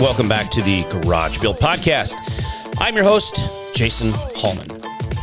[0.00, 2.14] Welcome back to the Garage Build Podcast.
[2.78, 4.68] I'm your host, Jason Hallman.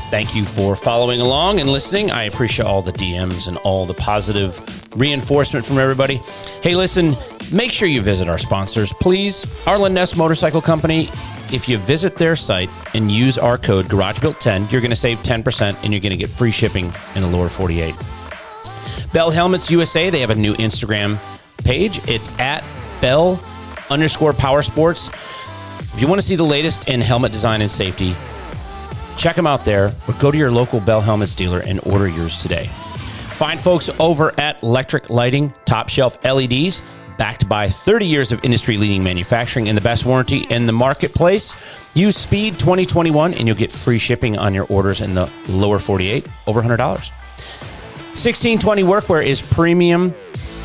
[0.10, 2.12] Thank you for following along and listening.
[2.12, 4.60] I appreciate all the DMs and all the positive
[4.98, 6.18] reinforcement from everybody.
[6.62, 7.16] Hey, listen,
[7.54, 9.46] make sure you visit our sponsors, please.
[9.66, 11.08] Arlen Ness Motorcycle Company.
[11.54, 15.84] If you visit their site and use our code GarageBuilt10, you're going to save 10%
[15.84, 17.96] and you're going to get free shipping in the lower 48.
[19.14, 21.18] Bell Helmets USA, they have a new Instagram
[21.64, 22.06] page.
[22.10, 22.62] It's at
[23.00, 23.40] Bell
[23.90, 25.08] underscore power sports.
[25.94, 28.16] If you want to see the latest in helmet design and safety,
[29.18, 32.38] check them out there or go to your local Bell Helmets dealer and order yours
[32.38, 32.68] today.
[32.68, 36.82] Find folks over at Letric Lighting, top shelf LEDs,
[37.18, 41.56] backed by 30 years of industry leading manufacturing and the best warranty in the marketplace.
[41.94, 46.28] Use Speed 2021 and you'll get free shipping on your orders in the lower 48,
[46.48, 47.12] over $100.
[48.16, 50.14] 1620 Workwear is premium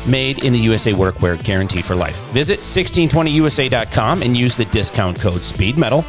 [0.07, 2.17] made in the USA workwear guaranteed for life.
[2.31, 6.05] Visit 1620usa.com and use the discount code SPEEDMETAL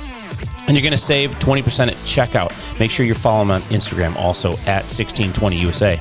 [0.67, 2.79] and you're going to save 20% at checkout.
[2.79, 6.01] Make sure you follow them on Instagram also at 1620USA.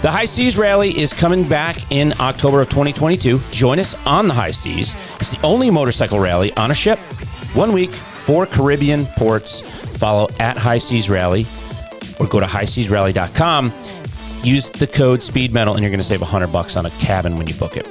[0.00, 3.40] The High Seas Rally is coming back in October of 2022.
[3.50, 4.94] Join us on the High Seas.
[5.20, 6.98] It's the only motorcycle rally on a ship.
[7.54, 9.62] One week, four Caribbean ports.
[9.98, 11.46] Follow at High Seas Rally
[12.20, 13.72] or go to highseasrally.com
[14.42, 17.36] Use the code Speed Metal, and you're going to save 100 bucks on a cabin
[17.38, 17.86] when you book it.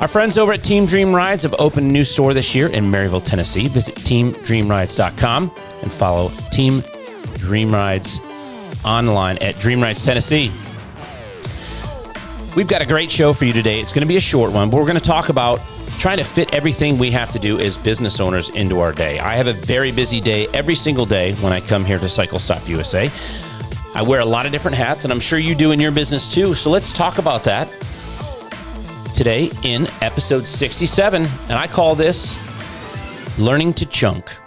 [0.00, 2.90] Our friends over at Team Dream Rides have opened a new store this year in
[2.90, 3.68] Maryville, Tennessee.
[3.68, 5.52] Visit teamdreamrides.com
[5.82, 6.82] and follow Team
[7.36, 8.18] Dream Rides
[8.84, 10.50] online at Dream Rides Tennessee.
[12.56, 13.80] We've got a great show for you today.
[13.80, 15.60] It's going to be a short one, but we're going to talk about
[15.98, 19.20] trying to fit everything we have to do as business owners into our day.
[19.20, 22.40] I have a very busy day every single day when I come here to Cycle
[22.40, 23.08] Stop USA.
[23.94, 26.26] I wear a lot of different hats, and I'm sure you do in your business
[26.26, 26.54] too.
[26.54, 27.68] So let's talk about that
[29.12, 31.22] today in episode 67.
[31.24, 32.38] And I call this
[33.38, 34.41] Learning to Chunk.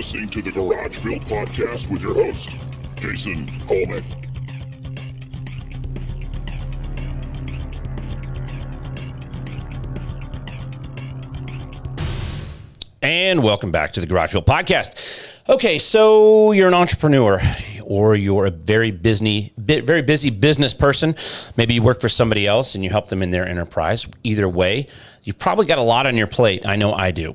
[0.00, 2.56] Listening to the Garage Build Podcast with your host,
[2.96, 4.02] Jason Holman.
[13.02, 15.38] And welcome back to the Garage Build Podcast.
[15.50, 17.38] Okay, so you're an entrepreneur
[17.84, 21.14] or you're a very busy, very busy business person.
[21.58, 24.06] Maybe you work for somebody else and you help them in their enterprise.
[24.24, 24.86] Either way,
[25.24, 26.64] you've probably got a lot on your plate.
[26.64, 27.34] I know I do.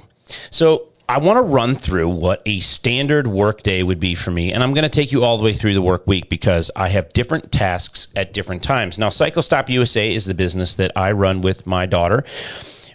[0.50, 4.52] So I want to run through what a standard work day would be for me.
[4.52, 6.90] And I'm going to take you all the way through the work week because I
[6.90, 8.98] have different tasks at different times.
[8.98, 12.24] Now, Cycle Stop USA is the business that I run with my daughter.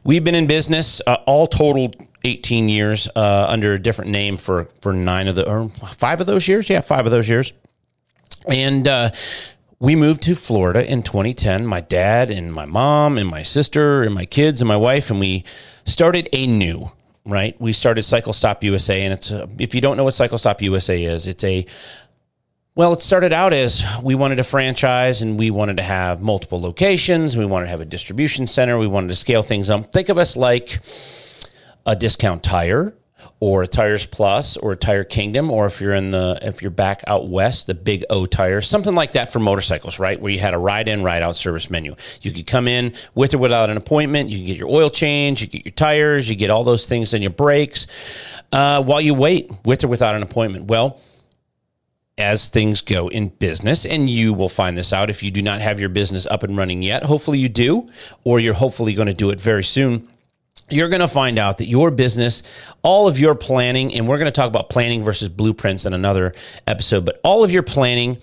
[0.03, 1.93] We've been in business uh, all total
[2.25, 6.27] 18 years uh, under a different name for, for nine of the, or five of
[6.27, 6.69] those years.
[6.69, 7.53] Yeah, five of those years.
[8.49, 9.11] And, uh,
[9.79, 11.65] we moved to Florida in 2010.
[11.65, 15.19] My dad and my mom and my sister and my kids and my wife, and
[15.19, 15.43] we
[15.87, 16.91] started a new
[17.25, 17.61] right?
[17.61, 20.63] We started Cycle Stop USA, and it's a, if you don't know what Cycle Stop
[20.63, 21.67] USA is, it's a
[22.77, 26.61] well, it started out as we wanted a franchise and we wanted to have multiple
[26.61, 27.37] locations.
[27.37, 28.79] We wanted to have a distribution center.
[28.79, 29.93] We wanted to scale things up.
[29.93, 30.81] Think of us like
[31.85, 32.95] a discount tire
[33.41, 37.29] or Tires Plus or Tire Kingdom, or if you're in the if you're back out
[37.29, 40.21] west, the Big O Tire, something like that for motorcycles, right?
[40.21, 41.97] Where you had a ride in, ride out service menu.
[42.21, 44.29] You could come in with or without an appointment.
[44.29, 47.15] You can get your oil change, you get your tires, you get all those things
[47.15, 47.87] and your brakes
[48.53, 50.67] uh, while you wait with or without an appointment.
[50.67, 51.01] Well.
[52.19, 55.63] As things go in business, and you will find this out if you do not
[55.63, 57.03] have your business up and running yet.
[57.03, 57.89] Hopefully, you do,
[58.25, 60.07] or you're hopefully going to do it very soon
[60.69, 62.43] you're going to find out that your business,
[62.83, 66.35] all of your planning, and we're going to talk about planning versus blueprints in another
[66.67, 68.19] episode, but all of your planning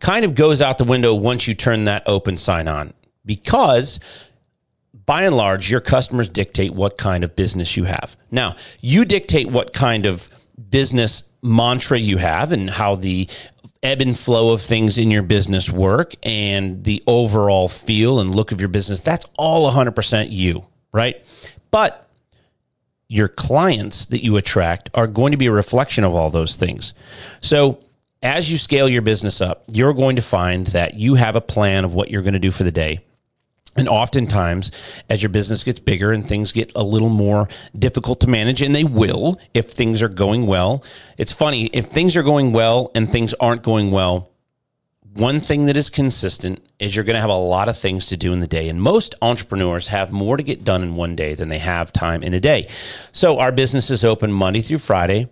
[0.00, 2.92] kind of goes out the window once you turn that open sign on
[3.24, 4.00] because
[5.06, 8.16] by and large, your customers dictate what kind of business you have.
[8.30, 10.30] Now, you dictate what kind of
[10.70, 13.28] business mantra you have and how the
[13.82, 18.50] ebb and flow of things in your business work and the overall feel and look
[18.50, 21.22] of your business, that's all 100% you, right?
[21.74, 22.08] But
[23.08, 26.94] your clients that you attract are going to be a reflection of all those things.
[27.40, 27.80] So,
[28.22, 31.84] as you scale your business up, you're going to find that you have a plan
[31.84, 33.00] of what you're going to do for the day.
[33.74, 34.70] And oftentimes,
[35.10, 38.72] as your business gets bigger and things get a little more difficult to manage, and
[38.72, 40.84] they will if things are going well.
[41.18, 44.30] It's funny, if things are going well and things aren't going well,
[45.14, 48.16] one thing that is consistent is you're going to have a lot of things to
[48.16, 48.68] do in the day.
[48.68, 52.22] And most entrepreneurs have more to get done in one day than they have time
[52.22, 52.68] in a day.
[53.12, 55.28] So our business is open Monday through Friday,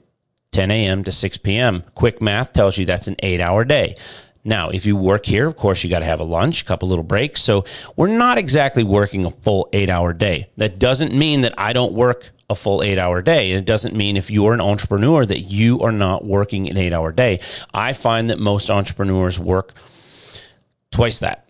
[0.52, 1.02] 10 a.m.
[1.04, 1.82] to 6 p.m.
[1.94, 3.96] Quick math tells you that's an eight hour day.
[4.44, 6.88] Now, if you work here, of course, you got to have a lunch, a couple
[6.88, 7.42] little breaks.
[7.42, 7.64] So
[7.96, 10.50] we're not exactly working a full eight hour day.
[10.56, 13.52] That doesn't mean that I don't work a full eight hour day.
[13.52, 17.10] It doesn't mean if you're an entrepreneur that you are not working an eight hour
[17.10, 17.40] day.
[17.74, 19.72] I find that most entrepreneurs work
[20.92, 21.48] twice that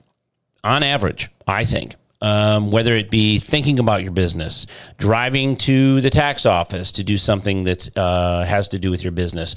[0.64, 1.96] on average, I think.
[2.22, 7.16] Um, whether it be thinking about your business, driving to the tax office to do
[7.18, 9.56] something that uh, has to do with your business.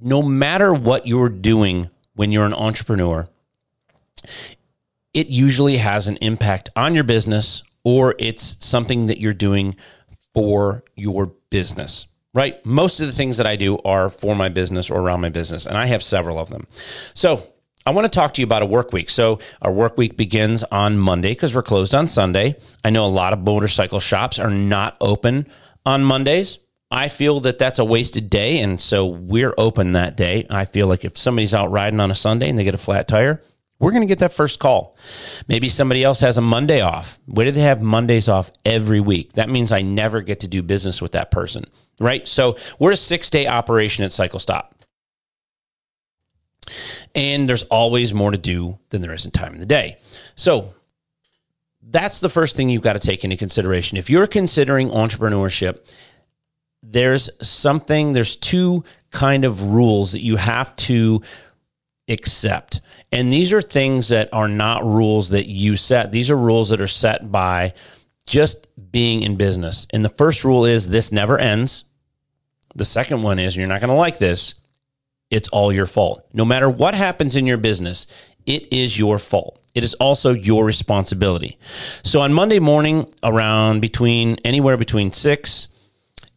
[0.00, 3.28] No matter what you're doing when you're an entrepreneur,
[5.12, 9.76] it usually has an impact on your business or it's something that you're doing
[10.36, 12.64] for your business, right?
[12.66, 15.64] Most of the things that I do are for my business or around my business,
[15.64, 16.66] and I have several of them.
[17.14, 17.42] So,
[17.86, 19.08] I want to talk to you about a work week.
[19.08, 22.56] So, our work week begins on Monday because we're closed on Sunday.
[22.84, 25.46] I know a lot of motorcycle shops are not open
[25.86, 26.58] on Mondays.
[26.90, 28.60] I feel that that's a wasted day.
[28.60, 30.46] And so we're open that day.
[30.50, 33.08] I feel like if somebody's out riding on a Sunday and they get a flat
[33.08, 33.42] tire,
[33.78, 34.96] we're going to get that first call.
[35.48, 37.18] Maybe somebody else has a Monday off.
[37.26, 39.34] Where do they have Mondays off every week?
[39.34, 41.64] That means I never get to do business with that person,
[42.00, 42.26] right?
[42.26, 44.74] So we're a six day operation at Cycle Stop.
[47.14, 49.98] And there's always more to do than there is in time in the day.
[50.34, 50.74] So
[51.82, 53.98] that's the first thing you've got to take into consideration.
[53.98, 55.92] If you're considering entrepreneurship,
[56.82, 61.22] there's something, there's two kind of rules that you have to
[62.08, 62.80] accept.
[63.12, 66.12] And these are things that are not rules that you set.
[66.12, 67.74] These are rules that are set by
[68.26, 69.86] just being in business.
[69.90, 71.84] And the first rule is this never ends.
[72.74, 74.54] The second one is you're not going to like this.
[75.30, 76.26] It's all your fault.
[76.32, 78.06] No matter what happens in your business,
[78.44, 79.60] it is your fault.
[79.74, 81.58] It is also your responsibility.
[82.02, 85.68] So on Monday morning around between anywhere between 6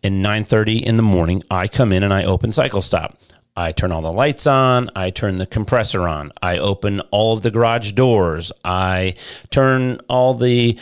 [0.04, 3.20] and 9:30 in the morning, I come in and I open Cycle Stop.
[3.60, 4.90] I turn all the lights on.
[4.96, 6.32] I turn the compressor on.
[6.42, 8.54] I open all of the garage doors.
[8.64, 9.16] I
[9.50, 10.80] turn all the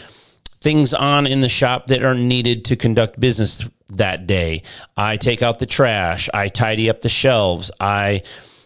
[0.61, 4.61] things on in the shop that are needed to conduct business that day.
[4.95, 6.29] I take out the trash.
[6.35, 7.71] I tidy up the shelves.
[7.79, 8.21] I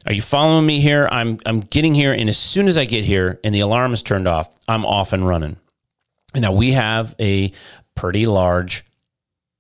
[0.05, 1.07] are you following me here?
[1.09, 4.03] I'm I'm getting here and as soon as I get here and the alarm is
[4.03, 5.55] turned off, I'm off and running.
[6.35, 7.53] Now we have a
[7.95, 8.83] pretty large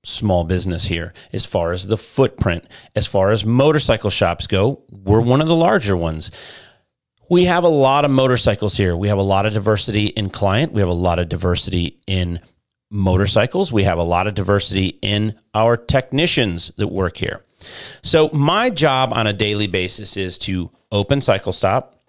[0.03, 2.65] small business here as far as the footprint.
[2.95, 6.31] As far as motorcycle shops go, we're one of the larger ones.
[7.29, 8.95] We have a lot of motorcycles here.
[8.95, 10.73] We have a lot of diversity in client.
[10.73, 12.41] We have a lot of diversity in
[12.89, 13.71] motorcycles.
[13.71, 17.45] We have a lot of diversity in our technicians that work here.
[18.01, 22.01] So, my job on a daily basis is to open Cycle Stop,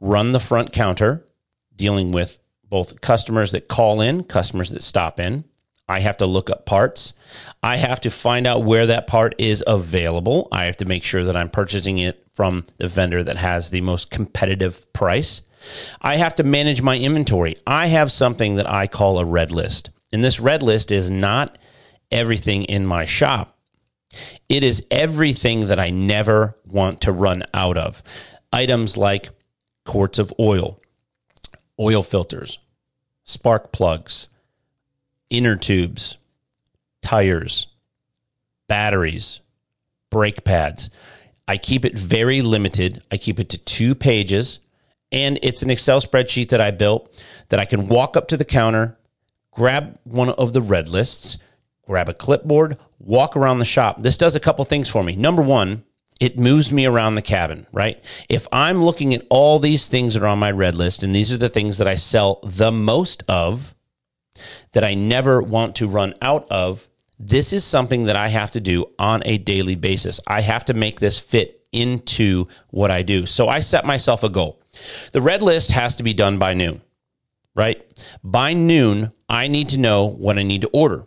[0.00, 1.24] run the front counter,
[1.74, 5.44] dealing with both customers that call in, customers that stop in,
[5.88, 7.14] I have to look up parts.
[7.62, 10.48] I have to find out where that part is available.
[10.52, 13.80] I have to make sure that I'm purchasing it from the vendor that has the
[13.80, 15.40] most competitive price.
[16.00, 17.56] I have to manage my inventory.
[17.66, 19.90] I have something that I call a red list.
[20.12, 21.58] And this red list is not
[22.10, 23.58] everything in my shop.
[24.48, 28.02] It is everything that I never want to run out of.
[28.52, 29.30] Items like
[29.84, 30.80] quarts of oil,
[31.78, 32.58] oil filters,
[33.24, 34.28] spark plugs,
[35.30, 36.18] inner tubes,
[37.02, 37.66] tires,
[38.68, 39.40] batteries,
[40.10, 40.90] brake pads.
[41.46, 43.02] I keep it very limited.
[43.10, 44.60] I keep it to two pages,
[45.10, 48.44] and it's an Excel spreadsheet that I built that I can walk up to the
[48.44, 48.98] counter,
[49.52, 51.38] grab one of the red lists,
[51.86, 54.02] grab a clipboard, walk around the shop.
[54.02, 55.16] This does a couple things for me.
[55.16, 55.84] Number one,
[56.20, 58.02] it moves me around the cabin, right?
[58.28, 61.32] If I'm looking at all these things that are on my red list, and these
[61.32, 63.74] are the things that I sell the most of,
[64.72, 68.60] that I never want to run out of, this is something that I have to
[68.60, 70.20] do on a daily basis.
[70.26, 73.26] I have to make this fit into what I do.
[73.26, 74.62] So I set myself a goal.
[75.12, 76.80] The red list has to be done by noon,
[77.54, 77.84] right?
[78.22, 81.06] By noon, I need to know what I need to order.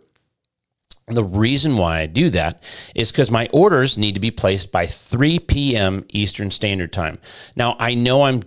[1.08, 2.62] The reason why I do that
[2.94, 6.04] is because my orders need to be placed by 3 p.m.
[6.10, 7.18] Eastern Standard Time.
[7.56, 8.42] Now, I know I'm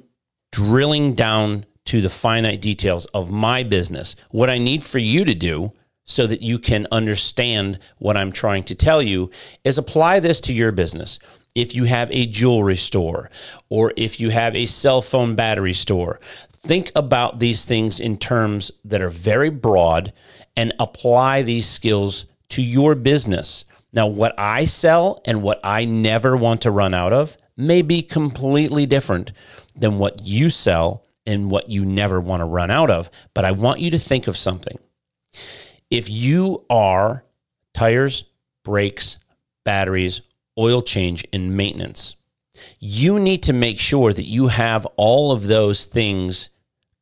[0.52, 4.16] drilling down to the finite details of my business.
[4.32, 5.74] What I need for you to do
[6.06, 9.32] so that you can understand what I'm trying to tell you
[9.64, 11.20] is apply this to your business.
[11.56, 13.32] If you have a jewelry store
[13.70, 16.20] or if you have a cell phone battery store,
[16.52, 20.14] think about these things in terms that are very broad
[20.58, 23.66] and apply these skills to your business.
[23.94, 28.02] Now, what I sell and what I never want to run out of may be
[28.02, 29.32] completely different
[29.76, 33.10] than what you sell and what you never want to run out of.
[33.34, 34.78] But I want you to think of something.
[35.90, 37.24] If you are
[37.74, 38.26] tires,
[38.64, 39.18] brakes,
[39.64, 40.22] batteries,
[40.58, 42.16] oil change, and maintenance,
[42.80, 46.50] you need to make sure that you have all of those things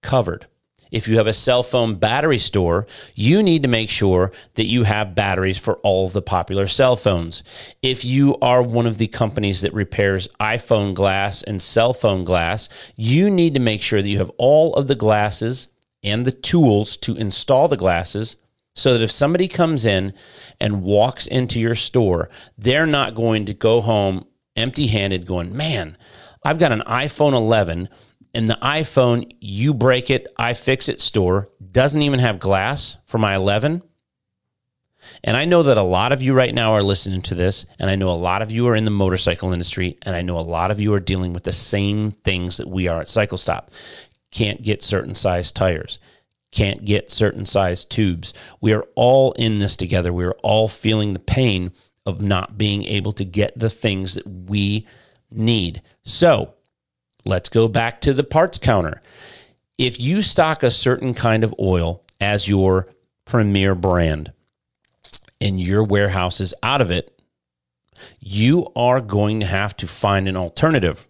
[0.02, 0.48] covered.
[0.94, 2.86] If you have a cell phone battery store,
[3.16, 6.96] you need to make sure that you have batteries for all of the popular cell
[6.96, 7.42] phones.
[7.82, 12.70] If you are one of the companies that repairs iPhone glass and cell phone glass,
[12.96, 15.72] you need to make sure that you have all of the glasses
[16.04, 18.36] and the tools to install the glasses
[18.76, 20.14] so that if somebody comes in
[20.60, 25.98] and walks into your store, they're not going to go home empty handed going, man,
[26.46, 27.90] I've got an iPhone 11
[28.34, 33.18] and the iPhone, you break it, I fix it store doesn't even have glass for
[33.18, 33.82] my 11.
[35.24, 37.90] And I know that a lot of you right now are listening to this, and
[37.90, 40.42] I know a lot of you are in the motorcycle industry, and I know a
[40.42, 43.70] lot of you are dealing with the same things that we are at Cycle Stop.
[44.32, 46.00] Can't get certain size tires,
[46.52, 48.34] can't get certain size tubes.
[48.62, 50.14] We are all in this together.
[50.14, 51.72] We are all feeling the pain
[52.06, 54.88] of not being able to get the things that we
[55.32, 55.82] need.
[56.04, 56.54] So,
[57.26, 59.02] Let's go back to the parts counter.
[59.78, 62.88] If you stock a certain kind of oil as your
[63.26, 64.34] premier brand
[65.40, 67.22] and your warehouse is out of it,
[68.20, 71.08] you are going to have to find an alternative.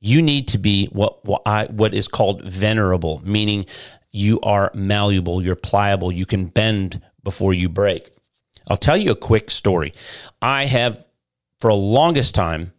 [0.00, 3.66] You need to be what what, I, what is called venerable, meaning
[4.12, 8.10] you are malleable, you're pliable, you can bend before you break.
[8.68, 9.92] I'll tell you a quick story.
[10.40, 11.04] I have,
[11.60, 12.72] for a longest time,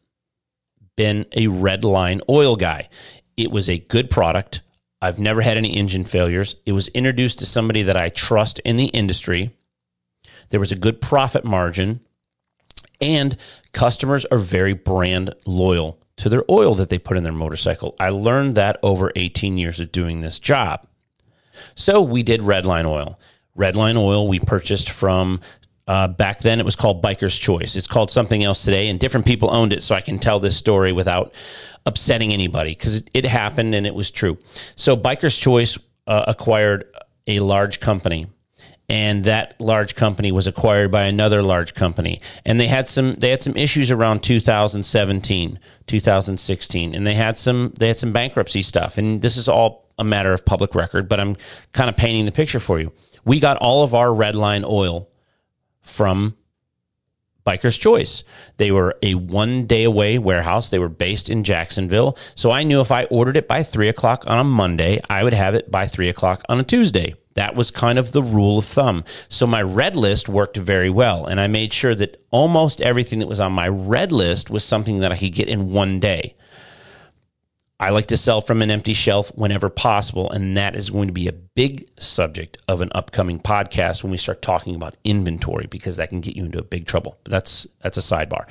[0.98, 2.89] been a red line oil guy.
[3.38, 4.62] It was a good product.
[5.01, 6.58] I've never had any engine failures.
[6.66, 9.56] It was introduced to somebody that I trust in the industry.
[10.50, 12.01] There was a good profit margin,
[13.00, 13.38] and
[13.72, 17.96] customers are very brand loyal to their oil that they put in their motorcycle.
[18.00, 20.88] I learned that over 18 years of doing this job.
[21.75, 23.20] So we did Redline oil.
[23.58, 25.42] Redline oil we purchased from
[25.88, 27.75] uh, back then, it was called Biker's Choice.
[27.75, 29.82] It's called something else today, and different people owned it.
[29.82, 31.34] So I can tell this story without
[31.86, 34.38] upsetting anybody because it, it, happened and it was true.
[34.75, 36.86] So Biker's Choice uh, acquired
[37.25, 38.27] a large company,
[38.89, 43.29] and that large company was acquired by another large company, and they had some they
[43.29, 48.98] had some issues around 2017, 2016, and they had some they had some bankruptcy stuff.
[48.98, 51.38] And this is all a matter of public record, but I'm
[51.72, 52.91] kind of painting the picture for you.
[53.24, 55.10] We got all of our Redline oil
[55.88, 56.36] from
[57.48, 58.25] Biker's Choice.
[58.58, 60.70] They were a one day away warehouse.
[60.70, 62.17] They were based in Jacksonville.
[62.36, 65.34] So I knew if I ordered it by three o'clock on a Monday, I would
[65.34, 67.15] have it by three o'clock on a Tuesday.
[67.36, 69.06] That was kind of the rule of thumb.
[69.29, 71.25] So my red list worked very well.
[71.25, 75.00] And I made sure that almost everything that was on my red list was something
[75.00, 76.36] that I could get in one day.
[77.79, 80.31] I like to sell from an empty shelf whenever possible.
[80.31, 84.17] And that is going to be a big subject of an upcoming podcast when we
[84.17, 87.19] start talking about inventory, because that can get you into a big trouble.
[87.24, 88.46] But that's that's a sidebar.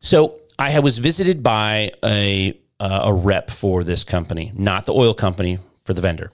[0.00, 5.14] So I was visited by a uh, a rep for this company, not the oil
[5.14, 6.32] company, for the vendor.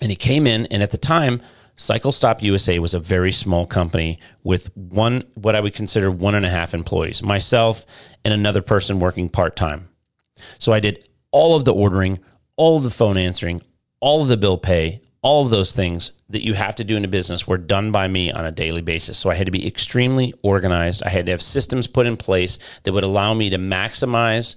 [0.00, 1.42] And he came in, and at the time,
[1.76, 6.34] Cycle Stop USA was a very small company with one, what I would consider one
[6.34, 7.84] and a half employees, myself
[8.24, 9.88] and another person working part time.
[10.58, 12.18] So I did all of the ordering,
[12.56, 13.62] all of the phone answering,
[14.00, 17.04] all of the bill pay, all of those things that you have to do in
[17.04, 19.18] a business were done by me on a daily basis.
[19.18, 21.02] So I had to be extremely organized.
[21.02, 24.56] I had to have systems put in place that would allow me to maximize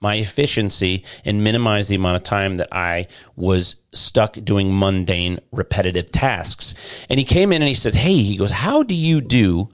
[0.00, 6.12] my efficiency and minimize the amount of time that I was stuck doing mundane, repetitive
[6.12, 6.74] tasks.
[7.08, 9.70] And he came in and he said, Hey, he goes, How do you do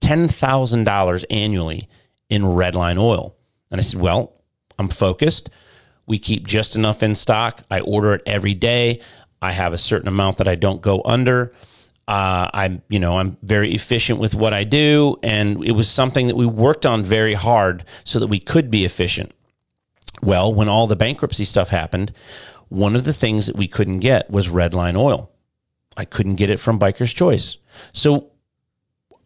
[0.00, 1.88] $10,000 annually
[2.28, 3.36] in Redline oil?
[3.70, 4.33] And I said, Well,
[4.78, 5.50] I'm focused.
[6.06, 7.62] We keep just enough in stock.
[7.70, 9.00] I order it every day.
[9.40, 11.52] I have a certain amount that I don't go under.
[12.06, 16.26] Uh, I'm, you know, I'm very efficient with what I do, and it was something
[16.26, 19.32] that we worked on very hard so that we could be efficient.
[20.22, 22.12] Well, when all the bankruptcy stuff happened,
[22.68, 25.30] one of the things that we couldn't get was Redline oil.
[25.96, 27.56] I couldn't get it from Biker's Choice.
[27.92, 28.30] So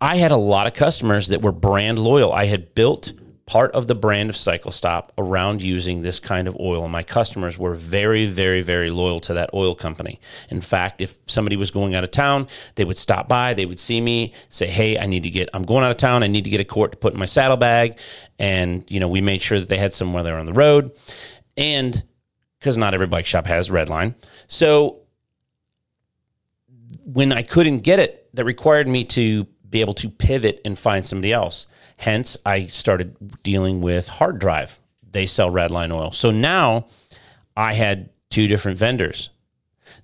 [0.01, 2.33] I had a lot of customers that were brand loyal.
[2.33, 3.13] I had built
[3.49, 6.85] part of the brand of Cycle Stop around using this kind of oil.
[6.85, 10.21] And my customers were very, very, very loyal to that oil company.
[10.51, 13.81] In fact, if somebody was going out of town, they would stop by, they would
[13.81, 16.23] see me, say, Hey, I need to get, I'm going out of town.
[16.23, 17.99] I need to get a quart to put in my saddlebag.
[18.39, 20.93] And, you know, we made sure that they had somewhere there on the road.
[21.57, 22.03] And
[22.59, 24.15] because not every bike shop has Redline.
[24.47, 25.01] So
[27.05, 31.05] when I couldn't get it, that required me to be able to pivot and find
[31.05, 31.67] somebody else.
[31.99, 34.79] Hence, I started dealing with Hard Drive.
[35.11, 36.13] They sell Redline oil.
[36.13, 36.87] So now
[37.57, 39.31] I had two different vendors.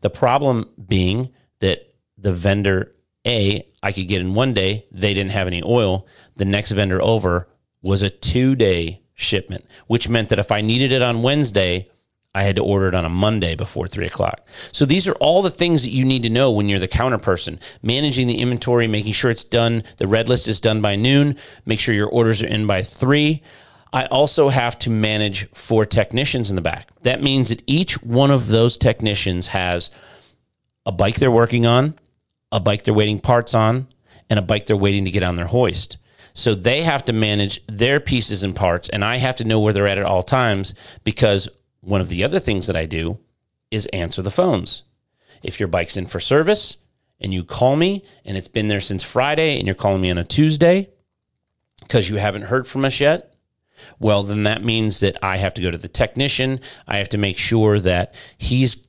[0.01, 2.93] The problem being that the vendor
[3.25, 6.07] A, I could get in one day, they didn't have any oil.
[6.35, 7.49] The next vendor over
[7.81, 11.91] was a two day shipment, which meant that if I needed it on Wednesday,
[12.35, 14.47] I had to order it on a Monday before three o'clock.
[14.73, 17.19] So these are all the things that you need to know when you're the counter
[17.19, 17.61] person.
[17.83, 21.79] Managing the inventory, making sure it's done, the red list is done by noon, make
[21.79, 23.43] sure your orders are in by three.
[23.93, 26.89] I also have to manage four technicians in the back.
[27.03, 29.91] That means that each one of those technicians has
[30.85, 31.95] a bike they're working on,
[32.51, 33.87] a bike they're waiting parts on,
[34.29, 35.99] and a bike they're waiting to get on their hoist.
[36.33, 39.73] So they have to manage their pieces and parts, and I have to know where
[39.73, 40.75] they're at at all times
[41.05, 41.49] because
[41.85, 43.19] one of the other things that I do
[43.71, 44.83] is answer the phones.
[45.43, 46.79] If your bike's in for service
[47.21, 50.19] and you call me and it's been there since Friday and you're calling me on
[50.19, 50.91] a Tuesday
[51.81, 53.35] because you haven't heard from us yet,
[53.99, 56.61] well, then that means that I have to go to the technician.
[56.87, 58.87] I have to make sure that he's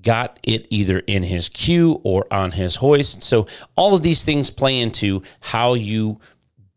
[0.00, 3.22] got it either in his queue or on his hoist.
[3.22, 6.20] So all of these things play into how you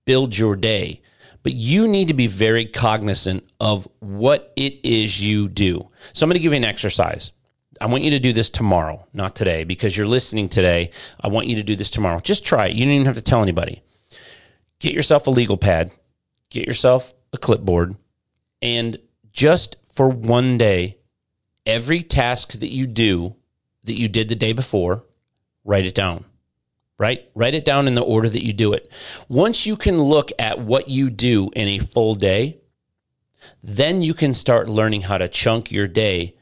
[0.06, 1.01] build your day
[1.43, 5.89] but you need to be very cognizant of what it is you do.
[6.13, 7.31] So I'm going to give you an exercise.
[7.81, 10.91] I want you to do this tomorrow, not today, because you're listening today.
[11.22, 12.19] I want you to do this tomorrow.
[12.19, 12.75] Just try it.
[12.75, 13.81] You don't even have to tell anybody.
[14.79, 15.93] Get yourself a legal pad,
[16.50, 17.96] get yourself a clipboard,
[18.62, 18.98] and
[19.31, 20.98] just for one day,
[21.65, 23.36] every task that you do
[23.84, 25.04] that you did the day before,
[25.63, 26.25] write it down
[27.00, 27.28] right?
[27.34, 28.92] Write it down in the order that you do it.
[29.28, 32.60] Once you can look at what you do in a full day,
[33.64, 36.36] then you can start learning how to chunk your day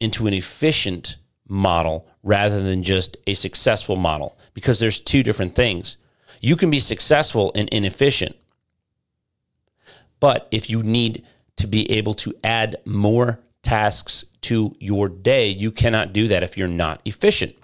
[0.00, 5.98] into an efficient model rather than just a successful model because there's two different things.
[6.40, 8.34] You can be successful and inefficient.
[10.18, 11.24] But if you need
[11.56, 16.56] to be able to add more tasks to your day, you cannot do that if
[16.56, 17.54] you're not efficient.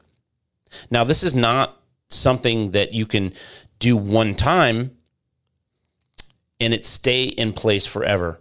[0.91, 3.33] Now, this is not something that you can
[3.79, 4.97] do one time
[6.61, 8.41] and it stay in place forever.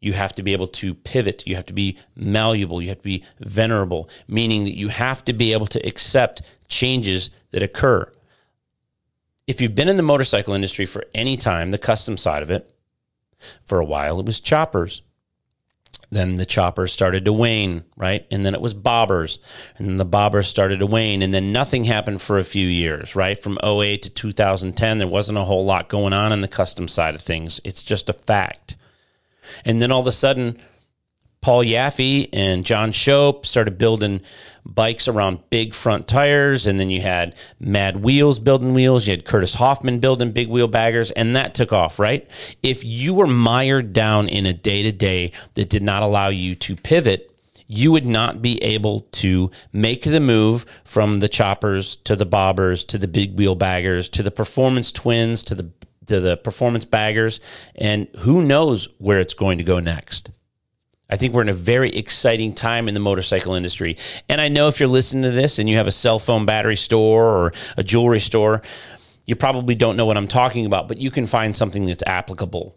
[0.00, 1.46] You have to be able to pivot.
[1.46, 2.80] You have to be malleable.
[2.80, 7.30] You have to be venerable, meaning that you have to be able to accept changes
[7.50, 8.10] that occur.
[9.46, 12.74] If you've been in the motorcycle industry for any time, the custom side of it,
[13.62, 15.02] for a while, it was choppers.
[16.12, 18.26] Then the choppers started to wane, right?
[18.32, 19.38] And then it was bobbers.
[19.76, 21.22] And the bobbers started to wane.
[21.22, 23.40] And then nothing happened for a few years, right?
[23.40, 27.14] From 08 to 2010, there wasn't a whole lot going on in the custom side
[27.14, 27.60] of things.
[27.64, 28.76] It's just a fact.
[29.64, 30.58] And then all of a sudden,
[31.42, 34.20] Paul Yaffe and John Shope started building
[34.66, 36.66] bikes around big front tires.
[36.66, 39.06] And then you had Mad Wheels building wheels.
[39.06, 41.10] You had Curtis Hoffman building big wheel baggers.
[41.12, 42.30] And that took off, right?
[42.62, 46.54] If you were mired down in a day to day that did not allow you
[46.56, 47.30] to pivot,
[47.66, 52.84] you would not be able to make the move from the choppers to the bobbers
[52.88, 55.70] to the big wheel baggers to the performance twins to the
[56.06, 57.38] to the performance baggers
[57.76, 60.30] and who knows where it's going to go next.
[61.10, 63.96] I think we're in a very exciting time in the motorcycle industry.
[64.28, 66.76] And I know if you're listening to this and you have a cell phone battery
[66.76, 68.62] store or a jewelry store,
[69.26, 72.76] you probably don't know what I'm talking about, but you can find something that's applicable.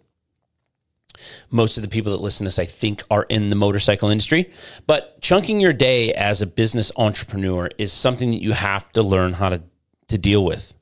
[1.52, 4.52] Most of the people that listen to this, I think, are in the motorcycle industry.
[4.88, 9.34] But chunking your day as a business entrepreneur is something that you have to learn
[9.34, 9.62] how to,
[10.08, 10.74] to deal with.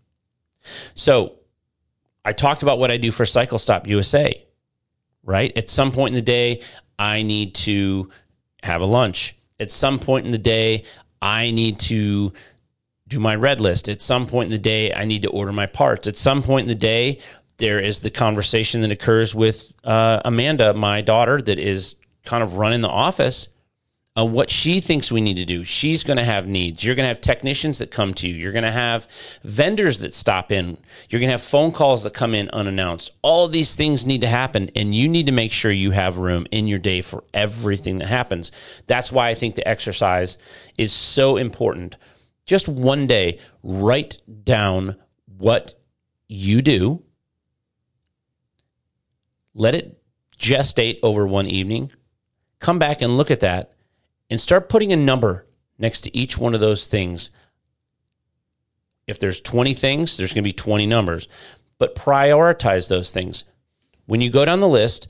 [0.94, 1.34] So
[2.24, 4.46] I talked about what I do for Cycle Stop USA
[5.24, 5.56] right?
[5.58, 6.62] At some point in the day,
[6.98, 8.10] I need to
[8.64, 9.36] have a lunch.
[9.60, 10.84] At some point in the day,
[11.22, 12.34] I need to
[13.08, 13.90] do my red list.
[13.90, 16.08] At some point in the day, I need to order my parts.
[16.08, 17.20] At some point in the day,
[17.58, 22.58] there is the conversation that occurs with uh, Amanda, my daughter, that is kind of
[22.58, 23.50] running the office
[24.18, 25.64] uh, what she thinks we need to do.
[25.64, 26.84] She's going to have needs.
[26.84, 28.36] You're going to have technicians that come to you.
[28.36, 29.08] You're going to have
[29.44, 30.78] vendors that stop in.
[31.10, 33.12] You're going to have phone calls that come in unannounced.
[33.22, 36.46] All these things need to happen, and you need to make sure you have room
[36.52, 38.52] in your day for everything that happens.
[38.86, 40.38] That's why I think the exercise
[40.78, 41.96] is so important.
[42.46, 44.98] Just one day, write down
[45.38, 45.76] what
[46.28, 47.02] you do,
[49.54, 50.02] let it
[50.38, 51.92] gestate over one evening,
[52.60, 53.72] come back and look at that
[54.32, 55.46] and start putting a number
[55.78, 57.30] next to each one of those things.
[59.06, 61.28] If there's 20 things, there's going to be 20 numbers,
[61.78, 63.44] but prioritize those things.
[64.06, 65.10] When you go down the list,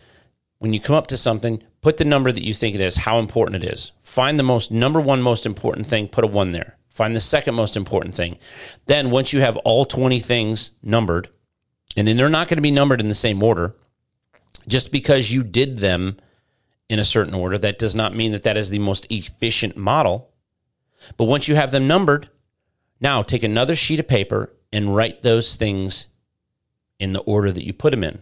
[0.58, 3.20] when you come up to something, put the number that you think it is, how
[3.20, 3.92] important it is.
[4.02, 6.78] Find the most number one most important thing, put a one there.
[6.90, 8.38] Find the second most important thing.
[8.88, 11.30] Then, once you have all 20 things numbered,
[11.96, 13.76] and then they're not going to be numbered in the same order,
[14.68, 16.18] just because you did them
[16.92, 20.30] in a certain order, that does not mean that that is the most efficient model.
[21.16, 22.30] But once you have them numbered,
[23.00, 26.08] now take another sheet of paper and write those things
[27.00, 28.22] in the order that you put them in.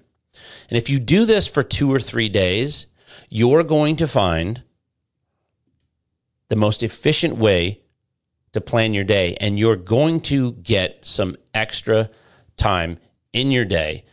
[0.70, 2.86] And if you do this for two or three days,
[3.28, 4.62] you're going to find
[6.50, 7.82] the most efficient way
[8.54, 9.36] to plan your day.
[9.42, 12.12] And you're going to get some extra
[12.56, 13.00] time
[13.34, 14.06] in your day.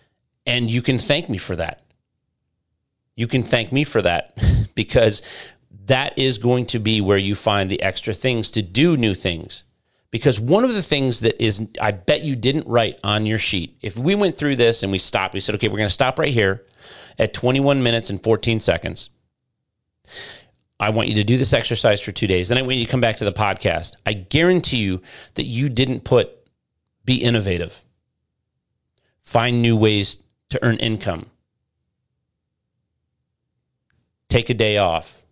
[0.47, 1.83] And you can thank me for that.
[3.17, 4.39] You can thank me for that
[4.75, 5.23] because
[5.87, 9.65] that is going to be where you find the extra things to do new things.
[10.11, 13.77] Because one of the things that is, I bet you didn't write on your sheet.
[13.83, 16.19] If we went through this and we stopped, we said, okay, we're going to stop
[16.19, 16.65] right here
[17.19, 19.11] at 21 minutes and 14 seconds.
[20.79, 22.49] I want you to do this exercise for two days.
[22.49, 23.97] Then I want you to come back to the podcast.
[24.05, 25.03] I guarantee you
[25.35, 26.31] that you didn't put
[27.05, 27.83] be innovative,
[29.23, 30.19] find new ways
[30.51, 31.27] to earn income,
[34.29, 35.23] take a day off.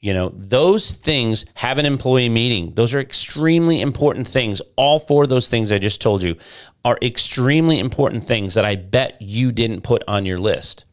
[0.00, 2.74] You know, those things have an employee meeting.
[2.74, 4.62] Those are extremely important things.
[4.76, 6.36] All four of those things I just told you
[6.84, 10.84] are extremely important things that I bet you didn't put on your list.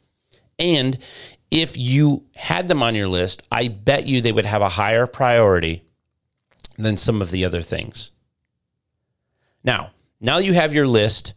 [0.57, 0.97] And
[1.51, 5.05] if you had them on your list, I bet you they would have a higher
[5.05, 5.83] priority
[6.77, 8.09] than some of the other things.
[9.63, 11.33] Now, now you have your list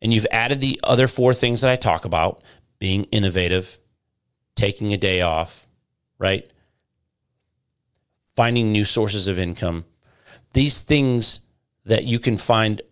[0.00, 2.42] and you've added the other four things that I talk about
[2.80, 3.78] being innovative,
[4.56, 5.68] taking a day off,
[6.18, 6.50] right?
[8.34, 9.84] Finding new sources of income.
[10.54, 11.40] These things
[11.84, 12.82] that you can find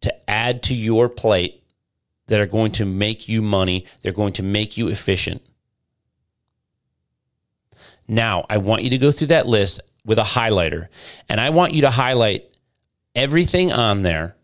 [0.00, 1.62] to add to your plate
[2.28, 5.42] that are going to make you money, they're going to make you efficient.
[8.08, 10.88] Now, I want you to go through that list with a highlighter,
[11.28, 12.44] and I want you to highlight
[13.14, 14.36] everything on there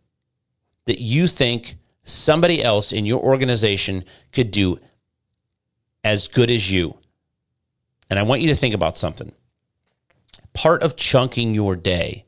[0.86, 4.78] that you think somebody else in your organization could do
[6.02, 6.96] as good as you.
[8.08, 9.32] And I want you to think about something.
[10.52, 12.24] Part of chunking your day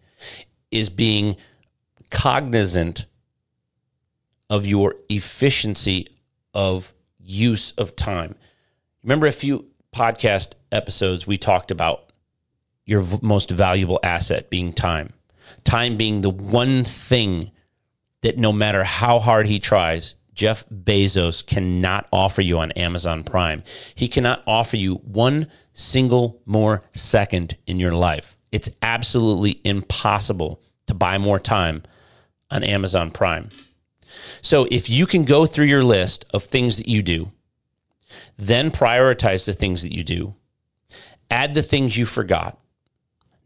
[0.70, 1.36] is being
[2.10, 3.06] cognizant
[4.48, 6.06] of your efficiency
[6.54, 8.34] of use of time.
[9.02, 12.12] Remember a few podcast episodes we talked about
[12.84, 15.12] your v- most valuable asset being time.
[15.64, 17.50] Time being the one thing
[18.22, 23.62] that no matter how hard he tries, Jeff Bezos cannot offer you on Amazon Prime.
[23.94, 28.36] He cannot offer you one single more second in your life.
[28.50, 31.82] It's absolutely impossible to buy more time
[32.50, 33.50] on Amazon Prime.
[34.40, 37.32] So if you can go through your list of things that you do,
[38.36, 40.34] then prioritize the things that you do,
[41.30, 42.58] add the things you forgot.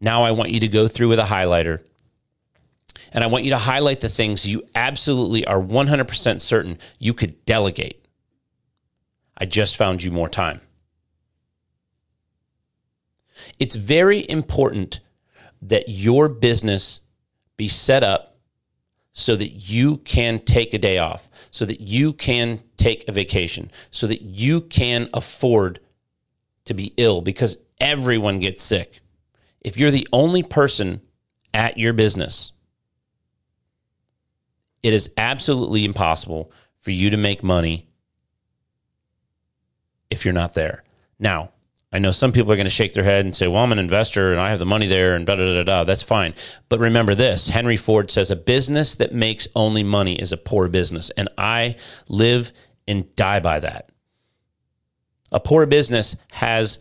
[0.01, 1.79] Now I want you to go through with a highlighter
[3.11, 7.45] and I want you to highlight the things you absolutely are 100% certain you could
[7.45, 8.05] delegate.
[9.37, 10.61] I just found you more time.
[13.59, 14.99] It's very important
[15.61, 17.01] that your business
[17.55, 18.37] be set up
[19.13, 23.71] so that you can take a day off, so that you can take a vacation,
[23.89, 25.79] so that you can afford
[26.65, 29.01] to be ill because everyone gets sick.
[29.61, 31.01] If you're the only person
[31.53, 32.51] at your business,
[34.83, 37.87] it is absolutely impossible for you to make money
[40.09, 40.83] if you're not there.
[41.19, 41.51] Now,
[41.91, 43.79] I know some people are going to shake their head and say, well, I'm an
[43.79, 45.83] investor and I have the money there and da da da da.
[45.83, 46.33] That's fine.
[46.69, 50.67] But remember this Henry Ford says a business that makes only money is a poor
[50.67, 51.09] business.
[51.11, 51.77] And I
[52.09, 52.51] live
[52.87, 53.91] and die by that.
[55.31, 56.79] A poor business has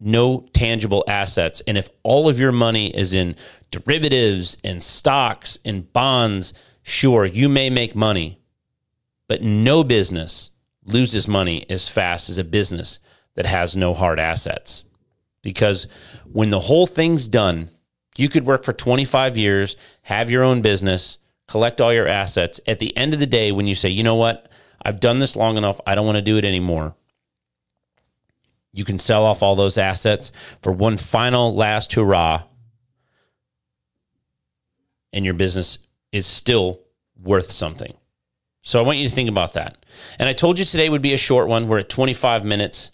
[0.00, 1.60] no tangible assets.
[1.66, 3.36] And if all of your money is in
[3.72, 8.40] derivatives and stocks and bonds, sure, you may make money,
[9.26, 10.50] but no business
[10.84, 13.00] loses money as fast as a business
[13.34, 14.84] that has no hard assets.
[15.42, 15.88] Because
[16.30, 17.68] when the whole thing's done,
[18.16, 22.60] you could work for 25 years, have your own business, collect all your assets.
[22.66, 24.48] At the end of the day, when you say, you know what,
[24.84, 26.94] I've done this long enough, I don't want to do it anymore.
[28.72, 30.30] You can sell off all those assets
[30.62, 32.44] for one final last hurrah
[35.12, 35.78] and your business
[36.12, 36.80] is still
[37.22, 37.92] worth something.
[38.62, 39.84] So I want you to think about that.
[40.18, 41.68] And I told you today would be a short one.
[41.68, 42.92] We're at 25 minutes.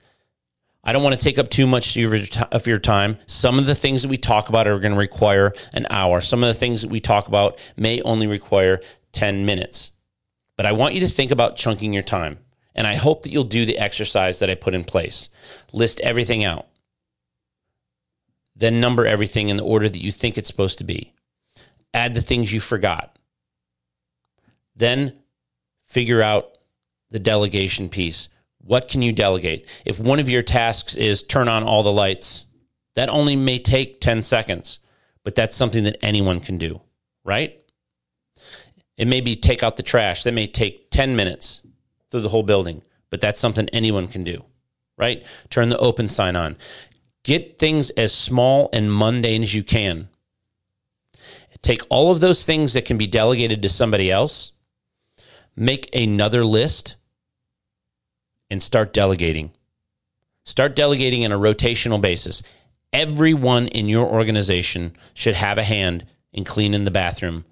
[0.83, 3.19] I don't want to take up too much of your time.
[3.27, 6.21] Some of the things that we talk about are going to require an hour.
[6.23, 8.81] Some of the things that we talk about may only require
[9.13, 9.91] 10 minutes.
[10.57, 12.39] But I want you to think about chunking your time.
[12.75, 15.29] And I hope that you'll do the exercise that I put in place.
[15.73, 16.69] List everything out.
[18.57, 21.13] Then number everything in the order that you think it's supposed to be.
[21.95, 23.19] Add the things you forgot.
[24.77, 25.15] Then
[25.87, 26.59] figure out
[27.11, 28.29] the delegation piece.
[28.59, 29.67] What can you delegate?
[29.85, 32.47] If one of your tasks is turn on all the lights,
[32.95, 34.81] that only may take 10 seconds,
[35.25, 36.81] but that's something that anyone can do,
[37.25, 37.59] right?
[38.97, 40.25] It may be take out the trash.
[40.25, 41.63] That may take 10 minutes
[42.11, 44.45] through the whole building, but that's something anyone can do,
[44.97, 45.25] right?
[45.51, 46.57] Turn the open sign on.
[47.23, 50.09] Get things as small and mundane as you can.
[51.63, 54.53] Take all of those things that can be delegated to somebody else
[55.59, 56.97] make another list
[58.51, 59.51] and start delegating.
[60.45, 62.43] Start delegating on a rotational basis.
[62.93, 67.45] Everyone in your organization should have a hand in cleaning the bathroom.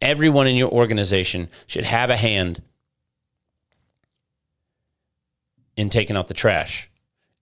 [0.00, 2.60] Everyone in your organization should have a hand
[5.76, 6.90] in taking out the trash.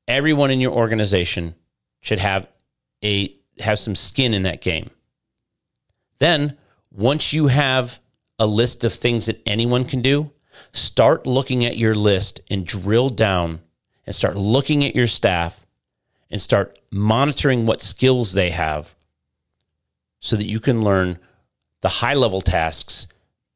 [0.07, 1.55] Everyone in your organization
[2.01, 2.47] should have
[3.03, 4.91] a have some skin in that game.
[6.21, 6.57] Then,
[6.93, 7.99] once you have
[8.39, 10.31] a list of things that anyone can do,
[10.73, 13.61] start looking at your list and drill down
[14.07, 15.67] and start looking at your staff
[16.31, 18.95] and start monitoring what skills they have
[20.21, 21.19] so that you can learn
[21.81, 23.07] the high level tasks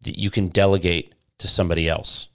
[0.03, 2.29] that you can delegate to somebody else.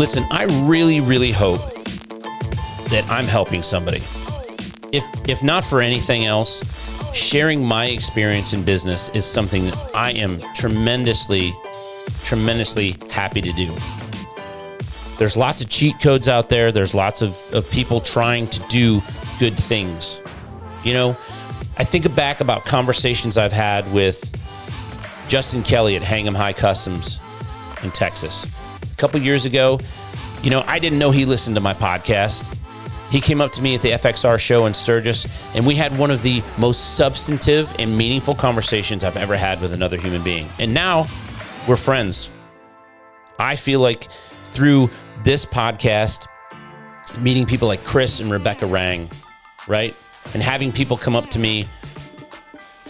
[0.00, 1.60] Listen, I really, really hope
[2.88, 4.00] that I'm helping somebody.
[4.92, 6.64] If if not for anything else,
[7.14, 11.52] sharing my experience in business is something that I am tremendously
[12.24, 13.70] tremendously happy to do.
[15.18, 16.72] There's lots of cheat codes out there.
[16.72, 19.02] There's lots of, of people trying to do
[19.38, 20.22] good things.
[20.82, 21.10] You know,
[21.76, 24.18] I think back about conversations I've had with
[25.28, 27.20] Justin Kelly at Hang 'em High Customs
[27.84, 28.46] in Texas.
[29.00, 29.80] Couple years ago,
[30.42, 32.54] you know, I didn't know he listened to my podcast.
[33.10, 36.10] He came up to me at the FXR show in Sturgis, and we had one
[36.10, 40.50] of the most substantive and meaningful conversations I've ever had with another human being.
[40.58, 41.06] And now
[41.66, 42.28] we're friends.
[43.38, 44.08] I feel like
[44.50, 44.90] through
[45.24, 46.26] this podcast,
[47.20, 49.08] meeting people like Chris and Rebecca Rang,
[49.66, 49.94] right?
[50.34, 51.66] And having people come up to me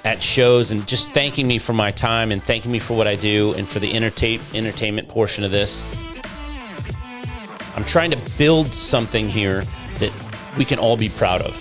[0.04, 3.16] at shows and just thanking me for my time and thanking me for what I
[3.16, 5.84] do and for the entertain- entertainment portion of this.
[7.76, 9.64] I'm trying to build something here
[9.98, 10.12] that
[10.56, 11.56] we can all be proud of.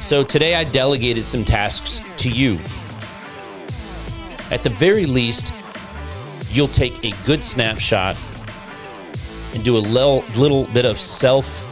[0.00, 2.58] So today I delegated some tasks to you.
[4.50, 5.52] At the very least,
[6.50, 8.16] you'll take a good snapshot
[9.54, 11.62] and do a little, little bit of self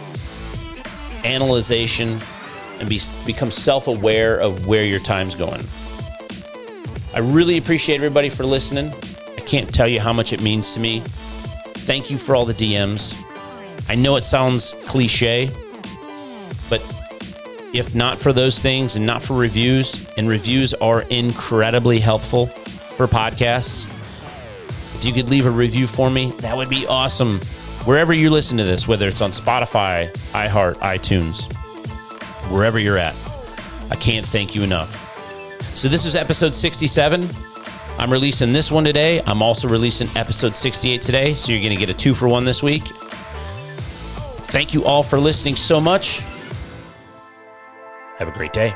[1.25, 2.19] analyzation
[2.83, 5.63] and be, become self aware of where your time's going.
[7.15, 8.93] I really appreciate everybody for listening.
[9.37, 11.01] I can't tell you how much it means to me.
[11.01, 13.23] Thank you for all the DMs.
[13.89, 15.51] I know it sounds cliche,
[16.69, 16.81] but
[17.73, 23.07] if not for those things and not for reviews, and reviews are incredibly helpful for
[23.07, 23.85] podcasts,
[24.97, 27.39] if you could leave a review for me, that would be awesome.
[27.85, 31.53] Wherever you listen to this, whether it's on Spotify, iHeart, iTunes,
[32.53, 33.15] wherever you're at,
[33.91, 35.09] I can't thank you enough.
[35.75, 37.29] So, this is episode 67.
[37.99, 39.23] I'm releasing this one today.
[39.27, 41.35] I'm also releasing episode 68 today.
[41.35, 42.85] So, you're going to get a two for one this week.
[44.53, 46.21] Thank you all for listening so much.
[48.19, 48.75] Have a great day.